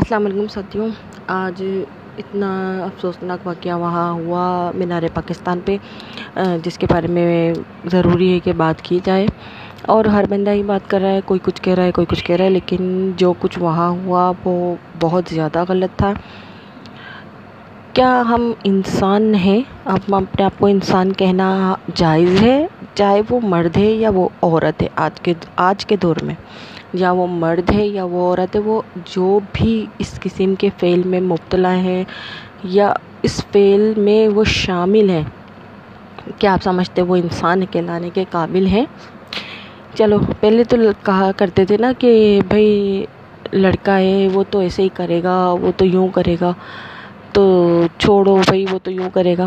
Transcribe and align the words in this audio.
السلام 0.00 0.26
علیکم 0.26 0.46
ساتھیوں، 0.46 0.88
آج 1.26 1.62
اتنا 2.18 2.50
افسوسناک 2.84 3.46
واقعہ 3.46 3.78
وہاں 3.78 4.12
ہوا 4.12 4.44
مینار 4.74 5.02
پاکستان 5.14 5.60
پہ 5.64 5.76
جس 6.62 6.78
کے 6.78 6.86
بارے 6.90 7.06
میں 7.06 7.54
ضروری 7.92 8.32
ہے 8.32 8.38
کہ 8.40 8.52
بات 8.56 8.82
کی 8.82 8.98
جائے۔ 9.04 9.26
اور 9.86 10.04
ہر 10.04 10.24
بندہ 10.28 10.50
ہی 10.50 10.62
بات 10.62 10.90
کر 10.90 11.00
رہا 11.00 11.10
ہے، 11.10 11.20
کوئی 11.24 11.40
کچھ 11.42 11.62
کہہ 11.62 11.74
رہا 11.74 11.84
ہے، 11.84 11.92
کوئی 11.92 12.06
کچھ 12.10 12.24
کہہ 12.24 12.36
رہا 12.36 12.44
ہے، 12.44 12.50
لیکن 12.50 13.12
جو 13.16 13.32
کچھ 13.38 13.58
وہاں 13.58 13.88
ہوا 13.90 14.32
وہ 14.44 14.74
بہت 15.00 15.24
زیادہ 15.30 15.64
غلط 15.68 15.98
تھا۔ 15.98 16.12
کیا 17.92 18.22
ہم 18.28 18.52
انسان 18.64 19.34
ہیں؟ 19.34 19.60
ہم 19.86 20.14
اپنے 20.14 20.44
آپ 20.44 20.58
کو 20.58 20.66
انسان 20.66 21.12
کہنا 21.12 21.48
جائز 21.94 22.42
ہے؟ 22.42 22.66
چاہے 22.94 23.20
وہ 23.30 23.40
مرد 23.42 23.76
ہے 23.76 23.90
یا 23.92 24.10
وہ 24.14 24.28
عورت 24.42 24.82
ہے، 24.82 24.88
آج 24.96 25.20
کے 25.20 25.34
آج 25.68 25.86
کے 25.86 25.96
دور 25.96 26.16
میں۔ 26.22 26.34
یا 26.92 27.12
وہ 27.12 27.26
مرد 27.26 27.70
ہے 27.70 27.86
یا 27.86 28.04
وہ 28.04 28.28
عورت 28.28 28.56
ہے 28.56 28.60
وہ 28.60 28.82
جو 29.04 29.38
بھی 29.52 29.86
اس 29.98 30.20
قسم 30.20 30.54
کے 30.54 30.68
فعل 30.78 31.02
میں 31.06 31.20
مبتلا 31.20 31.74
ہے 31.76 32.04
یا 32.64 32.92
اس 33.22 33.44
فعل 33.52 33.92
میں 33.96 34.28
وہ 34.28 34.44
شامل 34.44 35.10
ہیں 35.10 35.22
کیا 36.38 36.52
آپ 36.52 36.62
سمجھتے 36.62 37.02
وہ 37.02 37.16
انسان 37.16 37.64
کہلانے 37.70 38.10
کے 38.14 38.24
قابل 38.30 38.66
ہیں۔ 38.66 38.84
چلو، 39.94 40.18
پہلے 40.40 40.64
تو 40.64 40.76
کہا 41.02 41.30
کرتے 41.36 41.64
تھے 41.64 41.76
نا 41.76 41.92
کہ 41.98 42.40
بھائی 42.48 43.06
لڑکا 43.52 43.98
ہے، 43.98 44.28
وہ 44.32 44.44
تو 44.50 44.58
ایسے 44.58 44.82
ہی 44.82 44.88
کرے 44.94 45.22
گا، 45.22 45.52
وہ 45.60 45.70
تو 45.76 45.84
یوں 45.84 46.08
کرے 46.08 46.36
گا، 46.40 46.52
تو 47.32 47.42
چھوڑو 47.98 48.36
بھائی 48.36 48.66
وہ 48.70 48.78
تو 48.82 48.90
یوں 48.90 49.10
کرے 49.14 49.34
گا۔ 49.38 49.46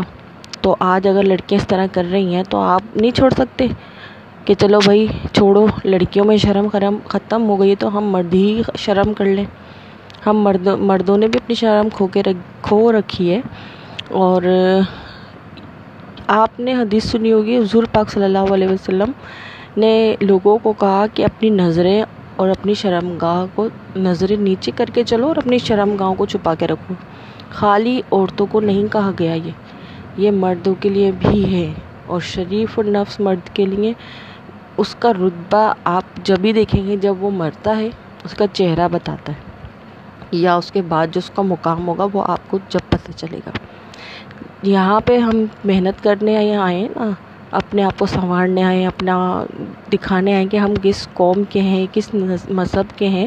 تو 0.60 0.76
آج 0.78 1.08
اگر 1.08 1.22
لڑکیاں 1.22 1.60
اس 1.60 1.68
طرح 1.68 1.86
کر 1.92 2.04
رہی 2.12 2.34
ہیں 2.34 2.42
تو 2.50 2.58
آپ 2.58 2.96
نہیں 2.96 3.10
چھوڑ 3.10 3.30
سکتے۔ 3.30 3.66
کہ 4.44 4.54
چلو 4.54 4.78
بھائی 4.84 5.06
چھوڑو، 5.32 5.66
لڑکیوں 5.84 6.24
میں 6.24 6.36
شرم 6.36 6.68
خرم 6.72 6.96
ختم 7.04 7.48
ہو 7.48 7.60
گئی 7.60 7.74
تو 7.78 7.98
ہم 7.98 8.04
مرد 8.04 8.34
ہی 8.34 8.62
شرم 8.78 9.12
کر 9.12 9.24
لیں۔ 9.24 9.44
ہم 10.26 10.38
مرد، 10.38 10.66
مردوں 10.80 11.18
نے 11.18 11.28
بھی 11.28 11.40
اپنی 11.42 11.54
شرم 11.54 11.88
کھو 11.88 12.06
کے 12.06 12.22
رکھ، 12.22 12.36
کھو 12.62 12.92
رکھی 12.92 13.30
ہے۔ 13.30 13.40
اور 14.10 14.42
آپ 16.26 16.60
نے 16.60 16.74
حدیث 16.74 17.04
سنی 17.04 17.32
ہوگی، 17.32 17.56
حضور 17.56 17.84
پاک 17.92 18.10
صلی 18.10 18.24
اللہ 18.24 18.52
علیہ 18.52 18.68
وسلم 18.68 19.10
نے 19.76 19.92
لوگوں 20.20 20.58
کو 20.62 20.72
کہا 20.72 21.06
کہ 21.14 21.24
اپنی 21.24 21.50
نظریں 21.50 22.02
اور 22.36 22.48
اپنی 22.48 22.74
شرم 22.74 23.18
گاہ 23.20 23.46
کو 23.54 23.68
نظریں 23.96 24.36
نیچے 24.36 24.70
کر 24.76 24.84
کے 24.94 25.04
چلو 25.04 25.28
اور 25.28 25.36
اپنی 25.36 25.58
شرم 25.58 25.96
گاہوں 25.98 26.14
کو 26.14 26.26
چھپا 26.26 26.54
کے 26.54 26.66
رکھو۔ 26.66 26.94
خالی 27.50 28.00
عورتوں 28.12 28.46
کو 28.50 28.60
نہیں 28.60 28.92
کہا 28.92 29.10
گیا 29.18 29.34
یہ۔ 29.34 29.50
یہ 30.16 30.30
مردوں 30.30 30.74
کے 30.80 30.88
لیے 30.88 31.10
بھی 31.18 31.54
ہے 31.54 31.72
اور 32.06 32.20
شریف 32.20 32.68
اور 32.74 32.84
نفس 32.84 33.20
مرد 33.20 33.48
کے 33.54 33.66
لیے 33.66 33.92
اس 34.76 34.94
کا 34.98 35.12
رتبہ 35.12 35.72
آپ 35.84 36.02
جب 36.16 36.36
ہی 36.44 36.52
دیکھیں 36.52 36.86
گے، 36.86 36.96
جب 36.96 37.14
وہ 37.18 37.30
مرتا 37.30 37.76
ہے، 37.76 37.88
اس 38.24 38.34
کا 38.34 38.46
چہرہ 38.46 38.88
بتاتا 38.88 39.32
ہے۔ 39.32 39.38
یا 40.30 40.54
اس 40.54 40.72
کے 40.72 40.82
بعد 40.82 41.06
جو 41.12 41.18
اس 41.18 41.30
کا 41.30 41.42
مقام 41.42 41.88
ہوگا، 41.88 42.06
وہ 42.12 42.24
آپ 42.28 42.50
کو 42.50 42.58
جب 42.68 42.80
پتہ 42.88 43.12
چلے 43.16 43.40
گا۔ 43.46 43.50
یہاں 44.62 45.00
پہ 45.00 45.18
ہم 45.18 45.44
محنت 45.64 46.04
کرنے 46.04 46.56
آئے 46.56 46.78
ہیں 46.78 46.88
نا 46.96 47.10
اپنے 47.54 47.82
آپ 47.84 47.98
کو 47.98 48.06
سنوارنے 48.06 48.62
آئے، 48.62 48.86
اپنا 48.86 49.44
دکھانے 49.92 50.34
آئے 50.34 50.46
کہ 50.46 50.56
ہم 50.56 50.70
کس 50.82 51.08
قوم 51.12 51.42
کے 51.50 51.60
ہیں، 51.60 51.86
کس 51.92 52.14
مذہب 52.50 52.98
کے 52.98 53.08
ہیں۔ 53.08 53.26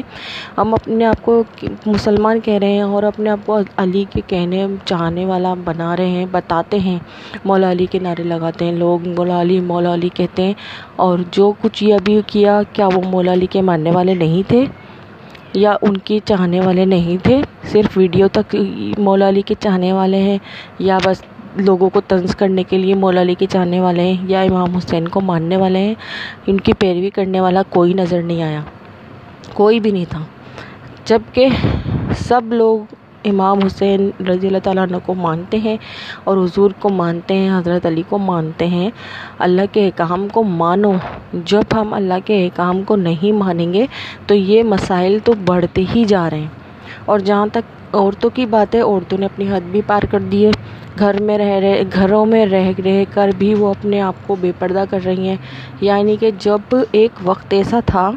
ہم 0.58 0.74
اپنے 0.74 1.04
آپ 1.04 1.22
کو 1.22 1.42
مسلمان 1.86 2.40
کہہ 2.40 2.54
رہے 2.54 2.72
ہیں 2.72 2.82
اور 2.82 3.02
اپنے 3.02 3.30
آپ 3.30 3.46
کو 3.46 3.58
علی 3.76 4.04
کے 4.10 4.20
کہنے، 4.26 4.66
چاہنے 4.84 5.24
والا 5.24 5.54
بنا 5.64 5.96
رہے 5.96 6.08
ہیں، 6.08 6.26
بتاتے 6.30 6.78
ہیں۔ 6.78 6.98
مولا 7.44 7.70
علی 7.70 7.86
کے 7.86 7.98
نعرے 7.98 8.22
لگاتے 8.22 8.64
ہیں، 8.64 8.72
لوگ 8.72 9.08
مولا 9.08 9.40
علی 9.40 9.60
مولا 9.60 9.94
علی 9.94 10.08
کہتے 10.14 10.42
ہیں۔ 10.42 10.54
اور 10.96 11.18
جو 11.30 11.52
کچھ 11.60 11.84
یہ 11.84 11.94
ابھی 11.94 12.20
کیا 12.26 12.60
کیا 12.72 12.86
وہ 12.86 13.00
مولا 13.06 13.32
علی 13.32 13.46
کے 13.46 13.62
ماننے 13.62 13.90
والے 13.90 14.14
نہیں 14.14 14.42
تھے؟ 14.48 14.64
یا 15.54 15.76
ان 15.82 15.96
کی 15.96 16.18
چاہنے 16.24 16.60
والے 16.60 16.84
نہیں 16.84 17.24
تھے؟ 17.24 17.40
صرف 17.62 17.98
ویڈیو 17.98 18.28
تک 18.32 18.56
مولا 18.98 19.28
علی 19.28 19.42
کے 19.42 19.54
چاہنے 19.60 19.92
والے 19.92 20.16
ہیں 20.18 20.38
یا 20.78 20.98
بس 21.04 21.22
لوگوں 21.56 21.90
کو 21.90 22.00
طنز 22.08 22.36
کرنے 22.36 22.62
کے 22.62 22.78
لیے 22.78 22.94
مولا 22.94 23.20
علی 23.20 23.34
کے 23.34 23.46
چاہنے 23.46 23.80
والے 23.80 24.02
ہیں 24.02 24.16
یا 24.26 24.40
امام 24.40 24.76
حسین 24.76 25.08
کو 25.08 25.20
ماننے 25.20 25.56
والے 25.56 25.78
ہیں، 25.78 25.94
ان 26.46 26.60
کی 26.60 26.72
پیروی 26.72 27.10
کرنے 27.10 27.40
والا 27.40 27.62
کوئی 27.68 27.92
نظر 27.92 28.22
نہیں 28.22 28.42
آیا۔ 28.42 28.60
کوئی 29.54 29.80
بھی 29.80 29.90
نہیں 29.90 30.04
تھا۔ 30.08 30.20
جبکہ 31.04 31.48
سب 32.16 32.40
لوگ 32.44 32.94
امام 33.24 33.58
حسین 33.66 34.10
رضی 34.28 34.46
اللہ 34.46 34.58
تعالیٰ 34.62 34.82
عنہ 34.82 34.96
کو 35.06 35.14
مانتے 35.14 35.58
ہیں 35.58 35.76
اور 36.24 36.36
حضور 36.36 36.70
کو 36.78 36.88
مانتے 36.88 37.34
ہیں، 37.34 37.58
حضرت 37.58 37.86
علی 37.86 38.02
کو 38.08 38.18
مانتے 38.18 38.66
ہیں۔ 38.66 38.90
اللہ 39.38 39.62
کے 39.72 39.86
احکام 39.86 40.28
کو 40.32 40.42
مانو۔ 40.42 40.92
جب 41.32 41.62
ہم 41.72 41.94
اللہ 41.94 42.14
کے 42.24 42.44
احکام 42.44 42.82
کو 42.82 42.96
نہیں 42.96 43.32
مانیں 43.32 43.72
گے 43.72 43.86
تو 44.26 44.34
یہ 44.34 44.62
مسائل 44.62 45.18
تو 45.24 45.32
بڑھتے 45.46 45.84
ہی 45.94 46.04
جا 46.04 46.30
رہے 46.30 46.38
ہیں۔ 46.38 46.46
اور 47.04 47.18
جہاں 47.18 47.46
تک 47.52 47.77
عورتوں 47.92 48.30
کی 48.30 48.46
بات 48.46 48.74
ہے 48.74 48.80
عورتوں 48.80 49.18
نے 49.18 49.26
اپنی 49.26 49.50
حد 49.50 49.70
بھی 49.70 49.80
پار 49.86 50.02
کر 50.10 50.20
دی 50.32 50.44
ہے 50.46 50.50
گھر 50.98 51.22
میں 51.22 51.38
رہ 51.38 51.58
رہے، 51.58 51.82
گھروں 51.92 52.24
میں 52.26 52.44
رہ 52.46 52.70
رہ 52.84 53.04
کر 53.10 53.30
بھی 53.38 53.54
وہ 53.54 53.68
اپنے 53.70 54.00
آپ 54.00 54.26
کو 54.26 54.34
بے 54.40 54.52
پردہ 54.58 54.84
کر 54.90 54.98
رہی 55.04 55.28
ہیں۔ 55.28 55.36
یعنی 55.80 56.16
کہ 56.16 56.30
جب 56.38 56.74
ایک 56.92 57.10
وقت 57.22 57.54
ایسا 57.54 57.80
تھا 57.86 58.10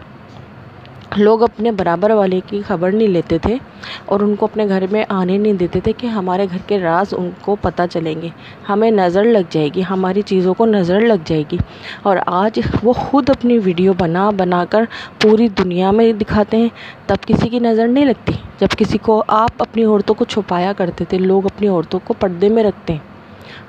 لوگ 1.18 1.44
اپنے 1.44 1.72
برابر 1.72 2.12
والے 2.12 2.40
کی 2.48 2.62
خبر 2.68 2.92
نہیں 2.92 3.08
لیتے 3.08 3.38
تھے 3.38 3.58
اور 4.06 4.20
ان 4.20 4.36
کو 4.36 4.46
اپنے 4.46 4.68
گھر 4.68 4.84
میں 4.92 5.04
آنے 5.10 5.38
نہیں 5.38 5.54
دیتے 5.54 5.80
تھے 5.80 5.92
کہ 5.98 6.08
ہمارے 6.08 6.48
گھر 6.52 6.58
کے 6.68 6.80
راز 6.80 7.14
ان 7.18 7.30
کو 7.42 7.56
پتہ 7.62 7.82
چلیں 7.92 8.22
گے۔ 8.22 8.30
ہمیں 8.70 8.92
نظر 8.92 9.24
لگ 9.24 9.48
جائے 9.50 9.70
گی، 9.76 9.82
ہماری 9.90 10.22
چیزوں 10.22 10.54
کو 10.54 10.66
نظر 10.66 11.00
لگ 11.00 11.14
جائے 11.26 11.44
گی۔ 11.52 11.58
اور 12.04 12.18
آج 12.26 12.60
وہ 12.84 12.94
خود 12.94 13.30
اپنی 13.30 13.58
ویڈیو 13.58 13.94
بنا 13.98 14.30
بنا 14.38 14.66
کر 14.70 14.84
پوری 15.22 15.48
دنیا 15.48 15.92
میں 15.92 16.14
دکھاتے 16.14 16.58
ہیں۔ 16.58 16.70
تب 17.08 17.16
کسی 17.28 17.50
کی 17.50 17.60
نظر 17.60 17.88
نہیں 17.88 18.06
لگتی۔ 18.06 18.34
جب 18.60 18.68
کسی 18.78 18.98
کو 18.98 19.24
آپ 19.28 19.52
اپنی 19.58 19.84
عورتوں 19.84 20.16
کو 20.16 20.26
چھپایا 20.26 20.74
کرتے 20.74 21.06
تھے، 21.06 21.18
لوگ 21.18 21.46
اپنی 21.46 21.68
عورتوں 21.68 22.00
کو 22.04 22.14
پردے 22.20 22.50
میں 22.50 22.64
رکھتے 22.64 22.94
ہیں۔ 22.94 23.00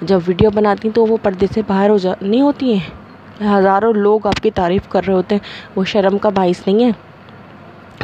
جب 0.02 0.20
ویڈیو 0.26 0.50
بناتی 0.50 0.88
ہیں 0.88 0.94
تو 0.94 1.06
وہ 1.06 1.16
پردے 1.22 1.46
سے 1.54 1.62
باہر 1.66 1.90
ہو 1.90 1.98
جا، 1.98 2.10
نہیں 2.22 2.40
ہوتی 2.40 2.74
ہیں۔ 2.74 2.90
ہزاروں 3.44 3.92
لوگ 3.92 4.26
آپ 4.26 4.42
کی 4.42 4.50
تعریف 4.50 4.88
کر 4.88 5.00
رہے 5.06 5.14
ہوتے 5.14 5.34
ہیں۔ 5.34 5.70
وہ 5.76 5.84
شرم 5.84 6.18
کا 6.18 6.28
باعث 6.28 6.66
نہیں 6.66 6.84
ہے۔ 6.84 7.11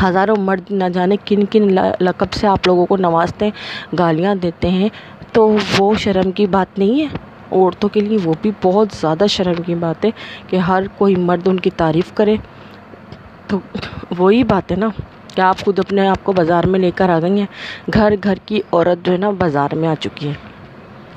ہزاروں 0.04 0.36
مرد 0.38 0.70
نہ 0.70 0.84
جانے 0.88 1.16
کن 1.24 1.44
کن 1.44 1.68
لقب 2.00 2.32
سے 2.32 2.46
آپ 2.46 2.66
لوگوں 2.66 2.86
کو 2.86 2.96
نوازتے 2.96 3.44
ہیں، 3.44 3.52
گالیاں 3.98 4.34
دیتے 4.34 4.68
ہیں۔ 4.70 4.88
تو 5.32 5.56
وہ 5.78 5.94
شرم 5.94 6.30
کی 6.30 6.46
بات 6.46 6.78
نہیں 6.78 7.00
ہے۔ 7.00 7.06
عورتوں 7.52 7.88
کے 7.88 8.00
لیے 8.00 8.18
وہ 8.24 8.34
بھی 8.42 8.50
بہت 8.62 8.88
زیادہ 9.00 9.24
شرم 9.28 9.62
کی 9.62 9.74
بات 9.74 10.04
ہے 10.04 10.10
کہ 10.46 10.56
ہر 10.56 10.82
کوئی 10.98 11.16
مرد 11.16 11.48
ان 11.48 11.60
کی 11.60 11.70
تعریف 11.76 12.12
کرے۔ 12.14 12.36
تو 13.46 13.58
وہی 14.18 14.44
بات 14.44 14.72
ہے 14.72 14.76
نا 14.76 14.88
کہ 15.34 15.40
آپ 15.40 15.60
خود 15.64 15.78
اپنے 15.78 16.08
آپ 16.08 16.24
کو 16.24 16.32
بازار 16.32 16.64
میں 16.64 16.80
لے 16.80 16.90
کر 16.94 17.08
آ 17.08 17.20
گئی 17.20 17.38
ہیں۔ 17.38 17.46
گھر 17.94 18.14
گھر 18.24 18.34
کی 18.46 18.60
عورت 18.72 19.06
جو 19.06 19.12
ہے 19.12 19.18
نا 19.18 19.30
بازار 19.30 19.74
میں 19.74 19.88
آ 19.88 19.94
چکی 20.00 20.28
ہے۔ 20.28 20.34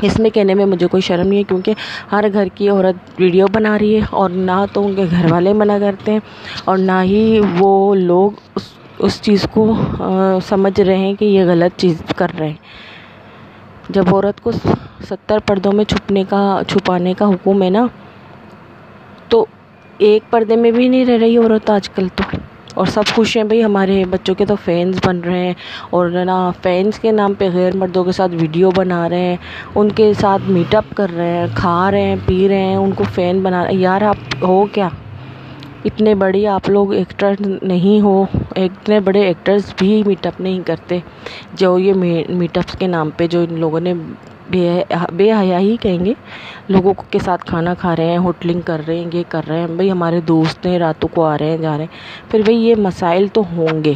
اس 0.01 0.19
میں 0.19 0.29
کہنے 0.29 0.53
میں 0.53 0.65
مجھے 0.65 0.87
کوئی 0.87 1.01
شرم 1.01 1.27
نہیں 1.27 1.39
ہے 1.39 1.43
کیونکہ 1.43 1.73
ہر 2.11 2.25
گھر 2.33 2.47
کی 2.55 2.69
عورت 2.69 3.21
ویڈیو 3.21 3.47
بنا 3.47 3.79
رہی 3.79 3.95
ہے 3.95 4.01
اور 4.09 4.29
نہ 4.29 4.65
تو 4.73 4.85
ان 4.85 4.95
کے 4.95 5.05
گھر 5.11 5.31
والے 5.31 5.53
منع 5.53 5.77
کرتے 5.81 6.11
ہیں 6.11 6.19
اور 6.65 6.77
نہ 6.77 7.01
ہی 7.03 7.41
وہ 7.59 7.95
لوگ 7.95 8.31
اس 8.55 8.69
اس 8.99 9.21
چیز 9.21 9.45
کو 9.51 9.73
سمجھ 10.49 10.81
رہے 10.81 10.97
ہیں 10.97 11.13
کہ 11.13 11.25
یہ 11.25 11.43
غلط 11.43 11.79
چیز 11.79 12.01
کر 12.15 12.31
رہے 12.39 12.49
ہیں۔ 12.49 13.89
جب 13.89 14.13
عورت 14.13 14.41
کو 14.41 14.51
ستر 15.09 15.39
پردوں 15.39 15.71
میں 15.71 15.85
چھپنے 15.85 16.23
کا، 16.29 16.61
چھپانے 16.67 17.13
کا 17.17 17.27
حکم 17.27 17.63
ہے 17.63 17.69
نا، 17.69 17.85
تو 19.27 19.45
ایک 19.97 20.29
پردے 20.29 20.55
میں 20.55 20.71
بھی 20.71 20.87
نہیں 20.87 21.05
رہ 21.05 21.17
رہی 21.17 21.37
عورت 21.37 21.69
آج 21.69 21.89
کل 21.89 22.07
تو۔ 22.15 22.23
اور 22.75 22.85
سب 22.85 23.03
خوش 23.15 23.35
ہیں 23.37 23.43
بھائی، 23.43 23.63
ہمارے 23.63 24.03
بچوں 24.09 24.35
کے 24.35 24.45
تو 24.45 24.55
فینس 24.65 24.99
بن 25.05 25.19
رہے 25.19 25.45
ہیں 25.45 25.53
اور 25.89 26.09
نا 26.25 26.39
فینس 26.63 26.99
کے 26.99 27.11
نام 27.11 27.33
پہ 27.33 27.49
غیر 27.53 27.75
مردوں 27.75 28.03
کے 28.03 28.11
ساتھ 28.11 28.31
ویڈیو 28.39 28.71
بنا 28.75 29.07
رہے 29.09 29.19
ہیں، 29.19 29.35
ان 29.75 29.89
کے 29.91 30.11
ساتھ 30.19 30.49
میٹ 30.49 30.75
اپ 30.75 30.95
کر 30.95 31.11
رہے 31.17 31.37
ہیں، 31.37 31.47
کھا 31.55 31.91
رہے 31.91 32.01
ہیں، 32.01 32.15
پی 32.25 32.47
رہے 32.49 32.61
ہیں، 32.61 32.75
ان 32.75 32.91
کو 32.91 33.03
فین 33.15 33.41
بنا 33.41 33.63
رہے 33.63 33.71
ہیں۔ 33.71 33.79
یار، 33.79 34.01
آپ 34.01 34.43
ہو 34.43 34.65
کیا؟ 34.65 34.89
اتنے 35.85 36.13
بڑی 36.15 36.45
آپ 36.47 36.69
لوگ 36.69 36.93
ایکٹر 36.93 37.33
نہیں 37.61 38.01
ہو، 38.01 38.23
اتنے 38.55 38.99
بڑے 38.99 39.21
ایکٹرز 39.27 39.73
بھی 39.77 40.01
میٹ 40.07 40.27
اپ 40.27 40.41
نہیں 40.41 40.59
کرتے 40.65 40.99
جو 41.53 41.77
یہ 41.79 41.93
میٹ 41.93 42.57
اپس 42.57 42.77
کے 42.79 42.87
نام 42.87 43.09
پہ 43.17 43.27
جو 43.27 43.43
ان 43.49 43.59
لوگوں 43.59 43.79
نے 43.79 43.93
بے 44.51 44.83
بے 45.11 45.33
حیا 45.33 45.59
ہی 45.59 45.77
کہیں 45.81 46.05
گے۔ 46.05 46.13
لوگوں 46.69 46.93
کے 47.09 47.19
ساتھ 47.19 47.45
کھانا 47.45 47.73
کھا 47.73 47.95
رہے 47.95 48.05
ہیں، 48.05 48.17
ہوٹلنگ 48.17 48.61
کر 48.61 48.81
رہے 48.87 48.99
ہیں، 48.99 49.07
یہ 49.13 49.23
کر 49.29 49.41
رہے 49.47 49.59
ہیں۔ 49.59 49.67
بھائی 49.67 49.91
ہمارے 49.91 50.21
دوست 50.21 50.65
ہیں، 50.65 50.79
راتوں 50.79 51.09
کو 51.15 51.25
آ 51.25 51.37
رہے 51.37 51.49
ہیں، 51.49 51.57
جا 51.57 51.71
رہے 51.71 51.83
ہیں۔ 51.83 52.31
پھر 52.31 52.39
بھائی 52.39 52.57
یہ 52.57 52.75
مسائل 52.75 53.27
تو 53.27 53.43
ہوں 53.51 53.83
گے۔ 53.83 53.93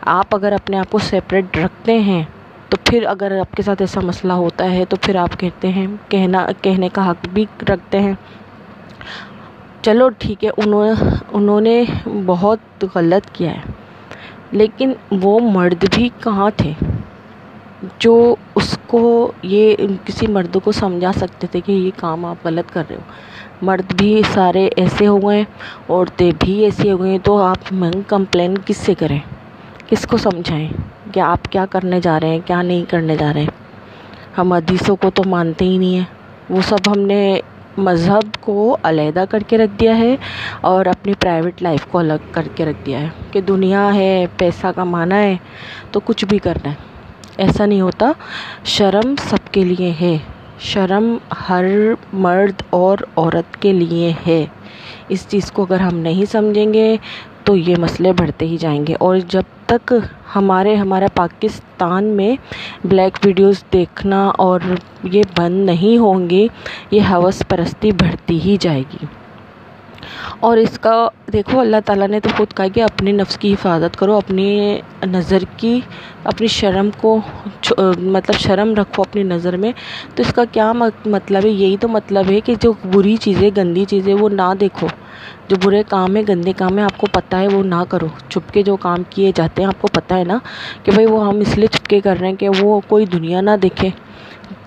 آپ 0.00 0.34
اگر 0.34 0.52
اپنے 0.52 0.78
آپ 0.78 0.90
کو 0.90 0.98
سیپریٹ 0.98 1.58
رکھتے 1.58 1.98
ہیں، 1.98 2.22
تو 2.68 2.76
پھر 2.84 3.04
اگر 3.06 3.38
آپ 3.40 3.56
کے 3.56 3.62
ساتھ 3.62 3.82
ایسا 3.82 4.00
مسئلہ 4.00 4.32
ہوتا 4.32 4.70
ہے، 4.70 4.84
تو 4.88 4.96
پھر 5.00 5.16
آپ 5.16 5.40
کہتے 5.40 5.68
ہیں، 5.68 5.86
کہنا 6.08 6.46
کہنے 6.62 6.88
کا 6.92 7.10
حق 7.10 7.26
بھی 7.32 7.44
رکھتے 7.62 8.00
ہیں۔ 8.00 8.12
چلو 9.82 10.08
ٹھیک 10.18 10.44
ہے، 10.44 10.50
انہوں 10.56 10.94
انہوں 11.32 11.60
نے 11.60 11.84
بہت 12.26 12.84
غلط 12.94 13.30
کیا 13.32 13.50
ہے۔ 13.50 13.60
لیکن 14.50 14.92
وہ 15.10 15.38
مرد 15.38 15.84
بھی 15.94 16.08
کہاں 16.20 16.50
تھے؟ 16.56 16.72
جو 17.98 18.34
اس 18.54 18.78
کو 18.86 19.32
یہ 19.42 19.76
کسی 20.04 20.26
مرد 20.26 20.56
کو 20.64 20.72
سمجھا 20.72 21.12
سکتے 21.12 21.46
تھے 21.46 21.60
کہ 21.60 21.72
یہ 21.72 21.90
کام 21.96 22.24
آپ 22.24 22.36
غلط 22.44 22.72
کر 22.72 22.82
رہے 22.88 22.96
ہو۔ 22.96 23.00
مرد 23.62 23.92
بھی 23.94 24.22
سارے 24.34 24.68
ایسے 24.76 25.06
ہو 25.06 25.16
گئے 25.28 25.44
عورتیں 25.88 26.30
بھی 26.38 26.64
ایسی 26.64 26.90
ہو 26.90 27.00
گئی 27.00 27.10
ہیں، 27.10 27.18
تو 27.18 27.42
آپ 27.42 27.72
کمپلین 28.08 28.54
کس 28.66 28.76
سے 28.76 28.94
کریں؟ 28.94 29.18
کس 29.86 30.06
کو 30.06 30.16
سمجھائیں 30.16 30.68
کہ 31.12 31.20
آپ 31.20 31.52
کیا 31.52 31.66
کرنے 31.70 32.00
جا 32.00 32.20
رہے 32.20 32.28
ہیں، 32.28 32.40
کیا 32.46 32.62
نہیں 32.62 32.84
کرنے 32.90 33.16
جا 33.16 33.32
رہے؟ 33.34 33.40
ہیں 33.40 33.50
ہم 34.38 34.52
حدیثوں 34.52 34.96
کو 34.96 35.10
تو 35.10 35.22
مانتے 35.26 35.64
ہی 35.64 35.78
نہیں 35.78 35.94
ہیں۔ 35.94 36.04
وہ 36.50 36.60
سب 36.68 36.78
ہم 36.86 37.00
نے 37.00 37.40
مذہب 37.78 38.36
کو 38.40 38.76
علیحدہ 38.82 39.24
کر 39.30 39.42
کے 39.46 39.58
رکھ 39.58 39.80
دیا 39.80 39.98
ہے 39.98 40.16
اور 40.60 40.86
اپنی 40.86 41.12
پرائیویٹ 41.20 41.62
لائف 41.62 41.86
کو 41.86 41.98
الگ 41.98 42.22
کر 42.32 42.48
کے 42.54 42.64
رکھ 42.64 42.86
دیا 42.86 43.00
ہے 43.00 43.08
کہ 43.30 43.40
دنیا 43.40 43.94
ہے، 43.94 44.26
پیسہ 44.36 44.66
کمانا 44.76 45.16
ہے، 45.16 45.36
تو 45.90 46.00
کچھ 46.00 46.24
بھی 46.24 46.38
کرنا 46.38 46.70
ہے۔ 46.70 46.91
ایسا 47.36 47.66
نہیں 47.66 47.80
ہوتا۔ 47.80 48.12
شرم 48.64 49.14
سب 49.18 49.52
کے 49.52 49.64
لیے 49.64 49.92
ہے۔ 50.00 50.18
شرم 50.60 51.16
ہر 51.48 51.64
مرد 52.12 52.62
اور 52.70 52.98
عورت 53.16 53.62
کے 53.62 53.72
لیے 53.72 54.12
ہے۔ 54.26 54.46
اس 55.08 55.26
چیز 55.28 55.52
کو 55.52 55.62
اگر 55.62 55.80
ہم 55.80 55.96
نہیں 55.98 56.24
سمجھیں 56.24 56.74
گے 56.74 56.96
تو 57.44 57.56
یہ 57.56 57.74
مسئلے 57.78 58.12
بڑھتے 58.12 58.46
ہی 58.46 58.56
جائیں 58.56 58.86
گے۔ 58.86 58.94
اور 59.00 59.16
جب 59.28 59.42
تک 59.66 59.94
ہمارے، 60.36 60.74
ہمارا 60.74 61.06
پاکستان 61.14 62.04
میں 62.04 62.36
بلیک 62.84 63.18
ویڈیوز 63.24 63.64
دیکھنا 63.72 64.30
اور 64.38 64.60
یہ 65.04 65.22
بند 65.38 65.66
نہیں 65.66 65.98
ہوں 65.98 66.30
گے، 66.30 66.46
یہ 66.90 67.00
حوث 67.10 67.42
پرستی 67.48 67.92
بڑھتی 67.92 68.40
ہی 68.40 68.56
جائے 68.60 68.82
گی۔ 68.92 69.06
اور 70.40 70.56
اس 70.56 70.78
کا 70.78 71.08
دیکھو، 71.32 71.60
اللہ 71.60 71.76
تعالیٰ 71.84 72.08
نے 72.08 72.20
تو 72.20 72.28
خود 72.36 72.56
کہا 72.56 72.68
کہ 72.68 72.82
اپنے 72.82 73.12
نفس 73.12 73.38
کی 73.38 73.52
حفاظت 73.52 73.96
کرو، 73.96 74.16
اپنی 74.16 74.80
نظر 75.06 75.42
کی، 75.56 75.80
اپنی 76.24 76.46
شرم 76.46 76.88
کو 76.96 77.18
مطلب 77.98 78.34
شرم 78.34 78.74
رکھو 78.74 79.02
اپنی 79.02 79.22
نظر 79.22 79.56
میں۔ 79.56 79.72
تو 80.14 80.22
اس 80.22 80.32
کا 80.34 80.44
کیا 80.52 80.72
مطلب 80.72 81.44
ہے؟ 81.44 81.50
یہی 81.50 81.76
تو 81.80 81.88
مطلب 81.88 82.30
ہے 82.30 82.40
کہ 82.40 82.54
جو 82.60 82.72
بری 82.92 83.16
چیزیں، 83.16 83.50
گندی 83.56 83.84
چیزیں 83.84 84.14
وہ 84.14 84.28
نہ 84.28 84.52
دیکھو۔ 84.60 84.86
جو 85.48 85.56
برے 85.64 85.82
کام 85.88 86.16
ہیں، 86.16 86.22
گندے 86.28 86.52
کام 86.52 86.76
ہیں، 86.76 86.84
آپ 86.84 86.96
کو 86.96 87.06
پتہ 87.12 87.36
ہے، 87.36 87.48
وہ 87.48 87.62
نہ 87.62 87.82
کرو۔ 87.88 88.06
چھپ 88.28 88.52
کے 88.54 88.62
جو 88.62 88.76
کام 88.76 88.98
کیے 89.10 89.32
جاتے 89.34 89.62
ہیں، 89.62 89.68
آپ 89.68 89.80
کو 89.80 89.88
پتہ 89.92 90.14
ہے 90.14 90.24
نا 90.24 90.38
کہ 90.82 90.92
بھائی 90.92 91.06
وہ 91.06 91.26
ہم 91.26 91.38
اس 91.38 91.58
لیے 91.58 91.66
چھپ 91.66 91.86
کے 91.86 92.00
کر 92.00 92.16
رہے 92.20 92.28
ہیں 92.28 92.36
کہ 92.36 92.48
وہ 92.60 92.80
کوئی 92.88 93.06
دنیا 93.06 93.40
نہ 93.40 93.50
دیکھے۔ 93.62 93.88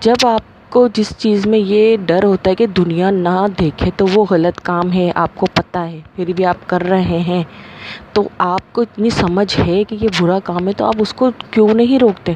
جب 0.00 0.26
آپ 0.26 0.40
کو 0.70 0.88
جس 0.94 1.12
چیز 1.18 1.46
میں 1.46 1.58
یہ 1.58 1.96
ڈر 2.06 2.24
ہوتا 2.24 2.50
ہے 2.50 2.54
کہ 2.54 2.66
دنیا 2.66 3.10
نہ 3.10 3.46
دیکھے 3.60 3.90
تو 3.96 4.06
وہ 4.14 4.24
غلط 4.30 4.60
کام 4.60 4.92
ہے، 4.92 5.12
آپ 5.14 5.30
کو 5.34 5.46
پتہ 5.54 5.78
ہے، 5.78 6.00
پھر 6.16 6.32
بھی 6.36 6.44
آپ 6.44 6.56
کر 6.66 6.82
رہے 6.82 7.18
ہیں۔ 7.18 7.44
تو 8.12 8.28
آپ 8.38 8.72
کو 8.72 8.80
اتنی 8.80 9.10
سمجھ 9.10 9.60
ہے 9.60 9.84
کہ 9.84 9.96
یہ 10.00 10.08
برا 10.20 10.38
کام 10.44 10.68
ہے 10.68 10.72
تو 10.72 10.84
آپ 10.84 10.94
اس 10.98 11.14
کو 11.14 11.30
کیوں 11.50 11.68
نہیں 11.74 11.98
روکتے؟ 11.98 12.32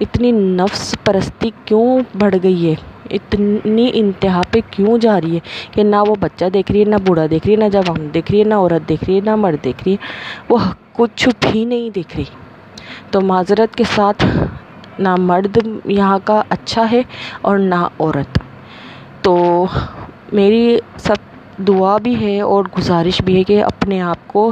اتنی 0.00 0.30
نفس 0.30 0.94
پرستی 1.04 1.50
کیوں 1.64 2.00
بڑھ 2.18 2.34
گئی 2.42 2.70
ہے؟ 2.70 2.74
اتنی 3.10 3.90
انتہا 3.94 4.42
پہ 4.50 4.60
کیوں 4.70 4.98
جا 4.98 5.20
رہی 5.20 5.34
ہے 5.34 5.40
کہ 5.72 5.82
نہ 5.82 5.96
وہ 6.06 6.14
بچہ 6.20 6.44
دیکھ 6.54 6.72
رہی 6.72 6.80
ہے، 6.80 6.84
نہ 6.84 6.96
بوڑھا 7.06 7.26
دیکھ 7.30 7.46
رہی 7.46 7.54
ہے، 7.54 7.58
نہ 7.58 7.68
جوان 7.68 8.08
دیکھ 8.14 8.32
رہی 8.32 8.38
ہے، 8.38 8.44
نہ 8.44 8.54
عورت 8.54 8.88
دیکھ 8.88 9.04
رہی 9.04 9.16
ہے، 9.16 9.20
نہ 9.20 9.36
مرد 9.36 9.64
دیکھ 9.64 9.82
رہی 9.86 9.92
ہے۔ 9.92 9.96
وہ 10.48 10.58
کچھ 10.92 11.28
بھی 11.40 11.64
نہیں 11.64 11.90
دیکھ 11.90 12.16
رہی۔ 12.16 12.24
تو 13.10 13.20
معذرت 13.20 13.76
کے 13.76 13.84
ساتھ 13.94 14.24
نہ 14.98 15.14
مرد 15.20 15.58
یہاں 15.86 16.18
کا 16.24 16.42
اچھا 16.50 16.90
ہے 16.92 17.02
اور 17.42 17.58
نہ 17.58 17.86
عورت۔ 17.98 18.38
تو 19.22 19.36
میری 20.32 20.64
سب 20.98 21.26
دعا 21.68 21.96
بھی 21.98 22.14
ہے 22.16 22.40
اور 22.42 22.64
گزارش 22.78 23.20
بھی 23.24 23.36
ہے 23.36 23.42
کہ 23.44 23.62
اپنے 23.64 24.00
آپ 24.02 24.26
کو 24.26 24.50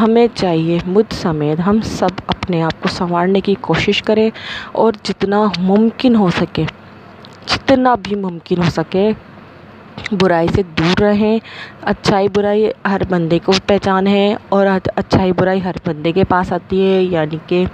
ہمیں 0.00 0.26
چاہیے، 0.34 0.78
مجھ 0.86 1.14
سمیت 1.14 1.60
ہم 1.66 1.80
سب 1.88 2.20
اپنے 2.26 2.62
آپ 2.62 2.80
کو 2.80 2.88
سنوارنے 2.88 3.40
کی 3.40 3.54
کوشش 3.60 4.02
کریں 4.02 4.28
اور 4.74 4.92
جتنا 5.02 5.42
ممکن 5.60 6.16
ہو 6.16 6.28
سکے، 6.38 6.64
جتنا 7.46 7.94
بھی 8.02 8.16
ممکن 8.16 8.58
ہو 8.58 8.70
سکے 8.70 9.10
برائی 10.20 10.48
سے 10.54 10.62
دور 10.78 11.00
رہیں۔ 11.02 11.38
اچھائی 11.92 12.28
برائی 12.34 12.68
ہر 12.90 13.00
بندے 13.08 13.38
کو 13.44 13.52
پہچان 13.66 14.06
ہے 14.06 14.24
اور 14.48 14.66
اچھائی 14.96 15.32
برائی 15.32 15.62
ہر 15.64 15.76
بندے 15.86 16.12
کے 16.12 16.24
پاس 16.28 16.52
آتی 16.52 16.82
ہے 16.86 17.02
یعنی 17.02 17.36
کہ 17.46 17.64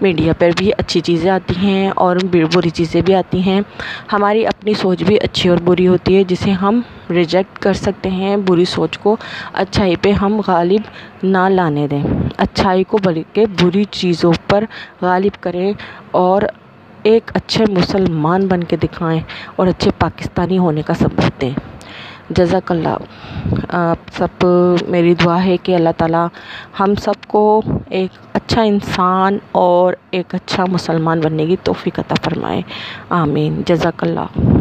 میڈیا 0.00 0.32
پر 0.38 0.50
بھی 0.56 0.70
اچھی 0.78 1.00
چیزیں 1.00 1.30
آتی 1.30 1.54
ہیں 1.62 1.88
اور 1.96 2.16
بری 2.54 2.70
چیزیں 2.70 3.00
بھی 3.00 3.14
آتی 3.14 3.40
ہیں۔ 3.42 3.60
ہماری 4.12 4.46
اپنی 4.46 4.74
سوچ 4.74 5.02
بھی 5.02 5.16
اچھی 5.22 5.48
اور 5.50 5.58
بری 5.64 5.86
ہوتی 5.88 6.16
ہے، 6.16 6.24
جسے 6.24 6.50
ہم 6.62 6.80
ریجیکٹ 7.10 7.58
کر 7.58 7.72
سکتے 7.76 8.10
ہیں۔ 8.10 8.36
بری 8.46 8.64
سوچ 8.64 8.98
کو 8.98 9.16
اچھائی 9.54 9.96
پہ 9.96 10.12
ہم 10.12 10.40
غالب 10.46 10.88
نہ 11.24 11.48
لانے 11.48 11.86
دیں۔ 11.90 12.02
اچھائی 12.36 12.84
کو 12.84 12.98
بلکہ 13.04 13.44
بری 13.62 13.84
چیزوں 13.90 14.32
پر 14.48 14.64
غالب 15.02 15.42
کریں 15.42 15.72
اور 16.22 16.42
ایک 17.02 17.30
اچھے 17.34 17.64
مسلمان 17.68 18.46
بن 18.46 18.64
کے 18.64 18.76
دکھائیں 18.76 19.20
اور 19.56 19.66
اچھے 19.66 19.90
پاکستانی 19.98 20.58
ہونے 20.58 20.82
کا 20.82 20.94
ثبوت 20.94 21.40
دیں۔ 21.40 21.50
جزاک 22.30 22.72
اللہ 22.72 22.96
آپ 23.68 23.96
سب، 24.12 24.46
میری 24.88 25.14
دعا 25.14 25.44
ہے 25.44 25.56
کہ 25.56 25.74
اللہ 25.74 25.88
تعالیٰ 25.96 26.26
ہم 26.80 26.94
سب 26.94 27.26
کو 27.26 27.62
ایک 27.90 28.10
اچھا 28.32 28.62
انسان 28.62 29.38
اور 29.52 29.92
ایک 30.10 30.34
اچھا 30.34 30.64
مسلمان 30.64 31.20
بننے 31.20 31.46
کی 31.46 31.56
توفیق 31.62 31.98
عطا 31.98 32.14
فرمائے۔ 32.24 32.62
آمین۔ 33.08 33.62
جزاک 33.66 34.04
اللہ 34.04 34.57